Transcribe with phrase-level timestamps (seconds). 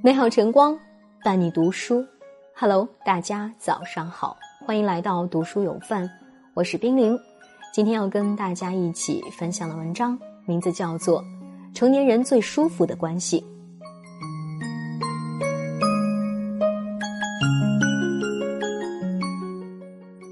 [0.00, 0.78] 美好晨光
[1.24, 2.06] 伴你读书
[2.54, 6.08] ，Hello，大家早上好，欢迎来到读书有范，
[6.54, 7.18] 我是冰凌。
[7.74, 11.20] 今天要跟大家一起分享的文章名字叫做
[11.74, 13.44] 《成年人最舒服的关系》。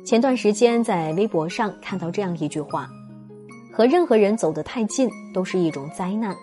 [0.07, 2.89] 前段时间在微博上看到这样一句话
[3.75, 6.37] ：“和任何人走得太近都是一种灾难，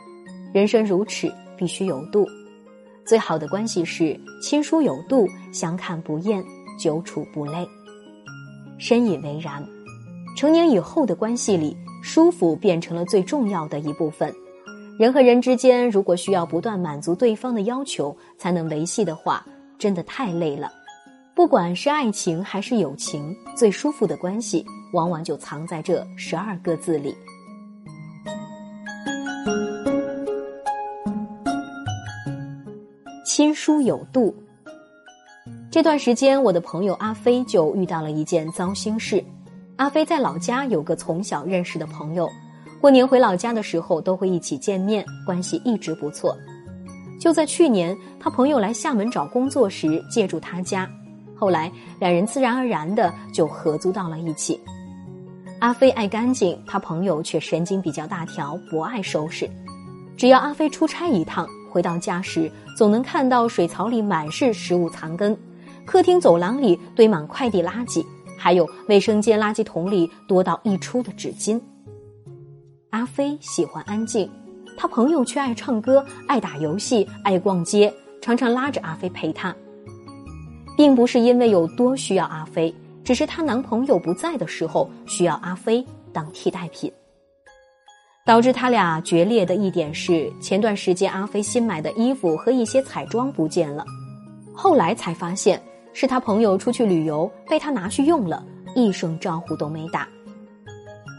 [0.53, 2.27] 人生如尺，必须有度。
[3.05, 6.43] 最好的关系是亲疏有度，相看不厌，
[6.79, 7.67] 久处不累。”
[8.79, 9.65] 深以为然。
[10.35, 14.33] 成年以后的关系里，舒服变成了最重要的一部分。
[14.97, 19.45] 人和人之间，如果需要不断满足对方的要求才能维系的话，
[19.77, 20.71] 真的太累了。
[21.35, 27.15] 不管是爱情还是友情，最舒服的关系往往就藏在这十二个字里。
[33.35, 34.31] 亲疏有度。
[35.71, 39.25] 这段时间，我的朋友阿飞就遇到了一件糟心事。
[39.77, 42.29] 阿飞在老家有个从小认识的朋友，
[42.79, 46.37] 过年回老家的时候都会一起见面，关系一直不错。
[47.19, 50.87] 就在去年，他朋友来厦门找工作时借住他家。
[51.35, 54.61] 后来，两人自然而然的就合租到了一起。
[55.57, 59.49] 阿飞爱干净，他朋友却神经比较大条，不爱收拾。
[60.15, 65.35] 只要阿飞出差一趟，回到家时总能看到水槽里满是食物残羹，
[65.85, 68.05] 客厅走廊里堆满快递垃圾，
[68.37, 71.59] 还有卫生间垃圾桶里多到溢出的纸巾。
[72.91, 74.29] 阿飞喜欢安静，
[74.77, 79.55] 他朋友却爱唱歌、爱打游戏、爱逛街，常常拉着阿飞陪他。
[80.77, 86.91] 并不是因为有多需要阿飞，只是她男朋友不在的时候需要阿飞当替代品。
[88.25, 93.85] 导致他俩决裂的一点是，前段时间阿飞新买的衣服和一些彩妆不见了，
[94.53, 95.61] 后来才发现
[95.93, 98.41] 是他朋友出去旅游被他拿去用了，
[98.75, 100.07] 一声招呼都没打。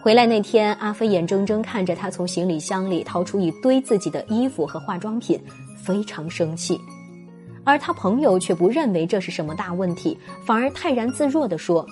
[0.02, 5.38] 回来那天，阿飞眼睁睁看着他从行李箱里掏出一堆自己的衣服和化妆品，
[5.76, 6.80] 非常生气。
[7.64, 11.86] 而他朋友却不认为这是什么大问题，反而泰然自若地说：“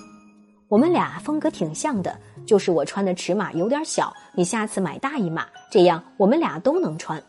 [0.73, 2.17] 我们俩风格挺像的，
[2.47, 7.21] 就是我穿的尺码有点小，你下次买大一码，这样我们俩都能穿。”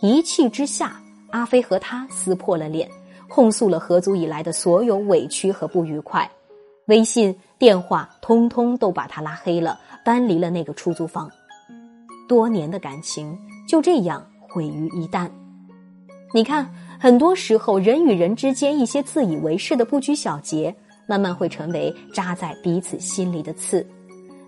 [0.00, 0.98] 一气之下，
[1.32, 2.88] 阿飞和他撕破了脸，
[3.28, 6.26] 控诉了合租以来的所有委屈和不愉快，
[6.86, 11.30] 微信、电话通通都把他拉黑了，搬离了那个出租房。
[12.26, 13.38] 多年的感情
[13.68, 15.28] 就这样毁于一旦。
[16.32, 16.66] 你看。
[17.00, 20.74] 很多时候，人与人之间一些自以为是的不拘小节，
[21.08, 23.84] 慢慢会成为扎在彼此心里的刺。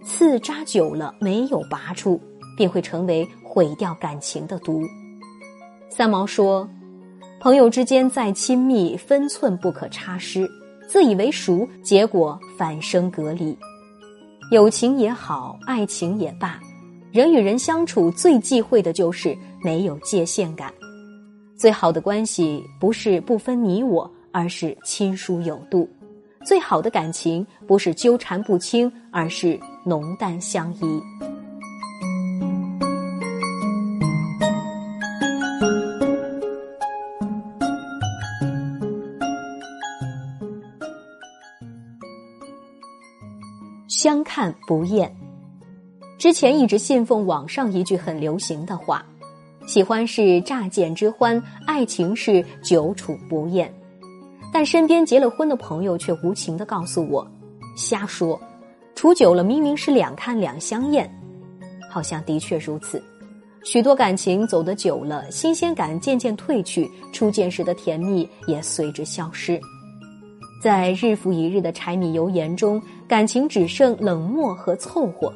[0.04, 2.20] 刺扎久了没有拔出，
[2.56, 4.82] 便会成为毁掉感情的毒。
[5.88, 6.68] 三毛说
[7.40, 10.46] ：“朋友之间再亲密，分寸不可差失；
[10.86, 13.56] 自以为熟，结果反生隔离。
[14.50, 16.60] 友情也好，爱情也罢，
[17.12, 20.72] 人与人相处最忌讳的就是没有界限感。”
[21.56, 25.86] 最好的关系不是不分你我，而是亲疏有度；
[26.44, 31.02] 最好的感情不是纠缠不清，而是浓淡相宜。
[43.88, 45.14] 相看不厌。
[46.18, 49.04] 之前一直信奉网上一句很流行的话。
[49.66, 53.72] 喜欢是乍见之欢，爱情是久处不厌，
[54.60, 57.26] 但身边结了婚的朋友却无情的告诉我
[57.78, 58.38] ：“瞎说，
[58.94, 61.10] 处久了明明是两看两相厌。”
[61.90, 63.02] 好像的确如此，
[63.64, 69.58] 许多感情走得久了，新鲜感渐渐褪去，初见时的甜蜜也随之消失，
[70.62, 72.78] 在日复一日的柴米油盐中，
[73.08, 75.32] 感情只剩冷漠和凑合。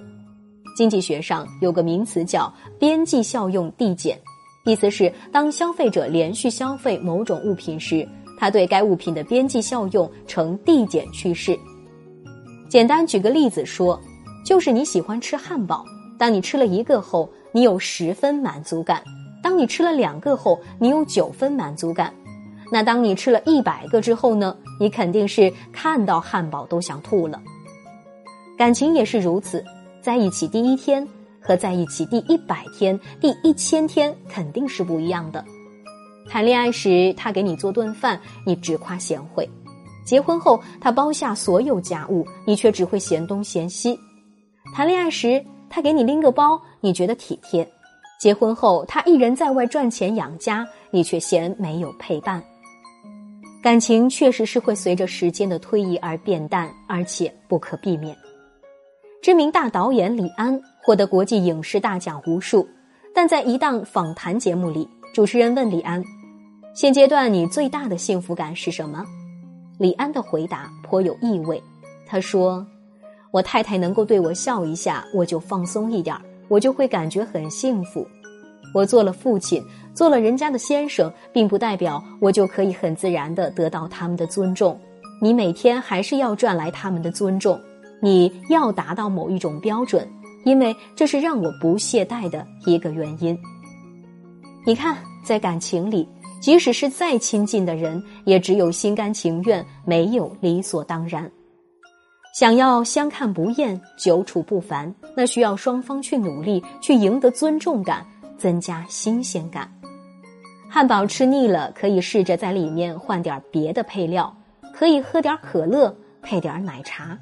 [0.76, 4.20] 经济学上有个名词叫边际效用递减，
[4.66, 8.06] 意思是当消费者连续消费某种物品时，
[8.44, 11.58] 他对该物品的边际效用呈递减趋势。
[12.68, 13.98] 简单举个例子说，
[14.44, 15.82] 就是你喜欢吃汉堡，
[16.18, 18.98] 当你吃了一个后，你有十分满足感；
[19.42, 22.12] 当你吃了两个后，你有九分满足感。
[22.70, 24.54] 那当你吃了一百个之后呢？
[24.78, 27.40] 你肯定是看到汉堡都想吐了。
[28.58, 29.64] 感情也是如此。
[30.02, 31.08] 在一起第一天
[31.40, 35.42] 和在一起第一百天、第一千天肯定是不一样的。
[36.28, 39.44] 谈恋爱时，他给你做顿饭，你只夸贤惠；
[40.04, 43.98] 结婚后，他包下所有家务，你却只会嫌东嫌西。
[44.74, 47.64] 谈恋爱时，他给你拎个包，你觉得体贴；
[48.18, 52.42] 结婚后，他一人在外赚钱养家，你却嫌没有陪伴。
[53.62, 58.16] 感情确实是会随着时间的推移而变淡，而且不可避免。
[59.22, 62.68] 知名大导演李安获得国际影视大奖无数，
[63.14, 66.04] 但在一档访谈节目里，主持人问李安
[66.74, 69.04] ：“现阶段你最大的幸福感是什么？”
[69.78, 71.62] 李安的回答颇有意味，
[72.06, 72.66] 他说
[73.30, 76.16] ：“我太太能够对我笑一下，我就放松一点，
[76.48, 78.06] 我就会感觉很幸福。
[78.74, 84.78] 我做了父亲，做了人家的先生，并不代表我就可以很自然的得到他们的尊重。
[85.20, 87.58] 你每天还是要赚来他们的尊重。”
[88.02, 90.06] 你要达到某一种标准，
[90.44, 93.38] 因为这是让我不懈怠的一个原因。
[94.66, 96.06] 你看，在感情里，
[96.44, 101.32] 即使是再亲近的人，也只有心甘情愿，没有理所当然。
[102.38, 108.06] 想要相看不厌、久处不烦，那需要双方去努力，去赢得尊重感，
[108.36, 109.72] 增加新鲜感。
[110.68, 114.30] 汉堡吃腻了，可以试着在里面换点别的配料，
[114.74, 117.18] 可以喝点可乐，配点奶茶。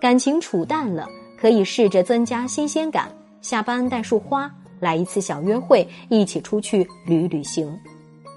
[0.00, 3.08] 感情处淡了，可以试着增加新鲜感。
[3.42, 4.48] 下班带束花，
[4.78, 7.76] 来一次小约会，一起出去旅旅行。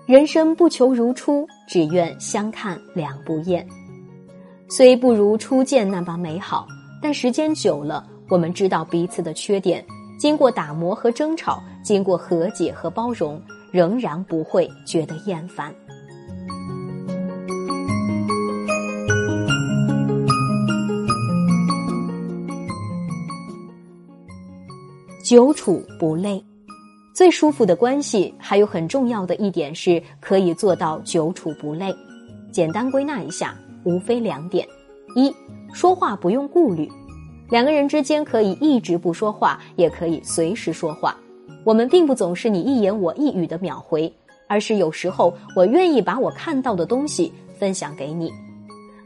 [0.10, 3.64] 人生不求如初，只愿相看两不厌。
[4.68, 6.66] 虽不如初见那般美好，
[7.00, 9.86] 但时间久了，我们知道彼此的缺点。
[10.18, 13.40] 经过打磨和争吵，经过和解和包容，
[13.72, 15.72] 仍然不会觉得厌烦。
[25.24, 26.44] 久处不累，
[27.20, 31.94] 最舒服的关系还有很重要的一点是可以做到久处不累。
[32.50, 34.66] 简单归纳一下，无非两点：
[35.18, 35.30] 一，
[35.74, 36.90] 说话不用顾虑，
[37.50, 41.14] 两个人之间可以一直不说话，也可以随时说话。
[41.66, 44.10] 我们并不总是你一言我一语的秒回，
[44.48, 48.32] 而是有时候我愿意把我看到的东西分享给你，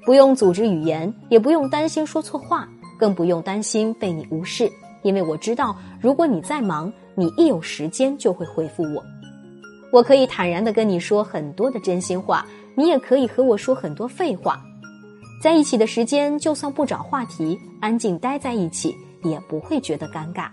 [0.05, 4.71] 不用组织语言，也不用担心说错话，更不用担心被你无视。
[5.01, 9.03] 因为我知道，如果你在忙，你一有时间就会回复我。
[9.91, 12.45] 我可以坦然的跟你说很多的真心话，
[12.75, 14.59] 你也可以和我说很多废话。
[15.41, 20.47] 在一起的时间，就算不找话题，安静待在一起，也不会觉得尴尬。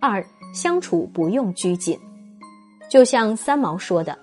[0.00, 1.98] 二，相处不用拘谨。
[2.90, 4.18] 就像三毛说的，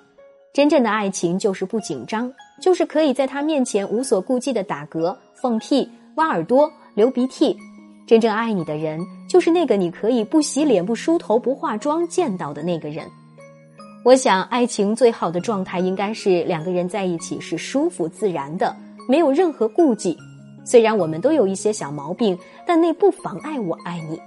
[0.53, 2.31] 真正的爱情就是不紧张，
[2.61, 7.57] 就是可以在他面前无所顾忌的打嗝、放屁、挖耳朵、流鼻涕。
[8.05, 8.99] 真正爱你的人，
[9.29, 13.07] 就是那个你可以不洗脸、不梳头、不化妆见到的那个人。
[14.03, 18.75] 我想，爱情最好的状态应该是两个人在一起是舒服自然的，
[19.07, 20.17] 没有任何顾忌。
[20.65, 22.37] 虽然我们都有一些小毛病，
[22.67, 24.19] 但那不妨碍我爱你。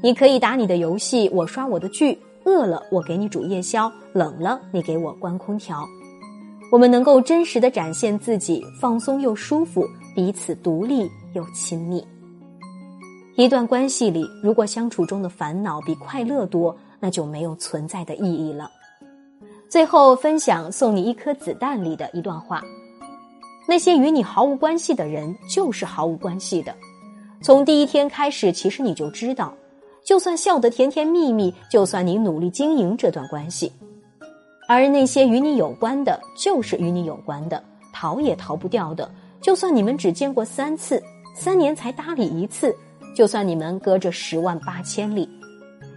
[0.00, 2.16] 你可以打你的游戏，我刷我的剧。
[2.44, 5.84] 饿了，我给你煮夜宵；冷了，你给我关空调。
[6.70, 9.84] 我们能够真实的展现自己，放松又舒服，
[10.14, 12.06] 彼此独立又亲密。
[13.34, 18.70] 一段关系里，如果相处中的烦恼比快乐多，那就没有存在的意义了。
[19.68, 22.62] 最后分享送你一颗子弹里的一段话：
[23.66, 26.72] 那些与你毫无关系的人，就是毫无关系的。
[27.42, 29.52] 从第一天开始，其实你就知道。
[30.04, 33.72] 就算笑得甜甜蜜蜜，就算你努力经营这段关系，
[34.66, 39.10] 而那些与你有关的，就是与你有关的，逃也逃不掉的。
[39.40, 41.02] 就算你们只见过三次，
[41.34, 42.74] 三年才搭理一次，
[43.14, 45.28] 就算你们隔着十万八千里，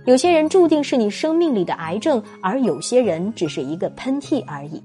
[0.06, 4.84] 有些人注定是你生命里的癌症，而有些人只是一个喷嚏而已。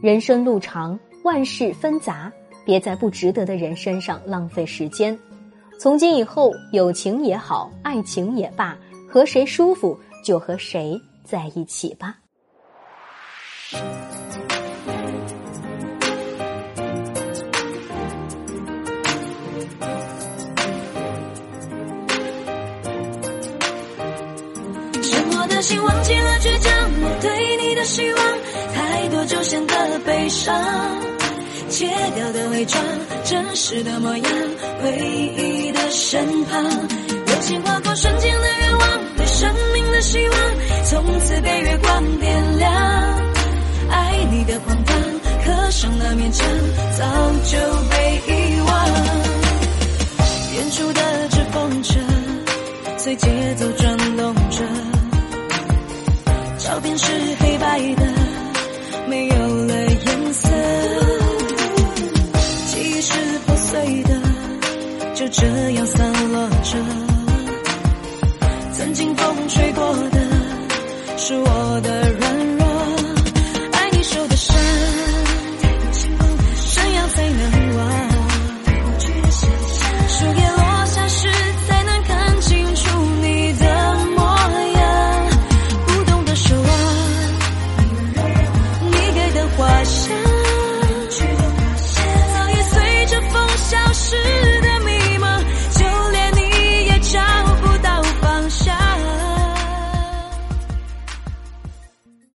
[0.00, 2.32] 人生路长，万事纷杂，
[2.64, 5.18] 别在不值得的人身上浪费时间。
[5.80, 12.16] 从今以后，友情也好，爱情也罢，和谁舒服就和谁在一起吧。
[25.02, 28.24] 生活的心忘记了倔强，我对你的希望，
[28.74, 30.54] 太多就显得悲伤。
[31.70, 32.82] 切掉的伪装，
[33.24, 34.32] 真实的模样，
[34.84, 34.98] 唯
[35.36, 36.62] 一的身旁，
[37.26, 40.38] 流星划过瞬间的愿望，对生命的希望，
[40.84, 42.63] 从此被月光点亮。
[46.16, 46.46] 勉强，
[46.96, 47.04] 早
[47.44, 47.58] 就
[47.90, 47.94] 被
[48.28, 48.70] 遗忘。
[50.54, 52.00] 远处的纸风车，
[52.98, 54.62] 随节奏转动着，
[56.58, 58.06] 照片是黑白的，
[59.08, 60.48] 没有了颜色。
[62.66, 64.20] 记忆是破碎的，
[65.14, 65.28] 就？
[65.28, 66.78] 这样散落着。
[68.72, 70.20] 曾经风吹过的，
[71.16, 72.33] 是我的软。